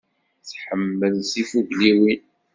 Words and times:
Tḥemmel 0.49 1.15
tifugliwin. 1.31 2.23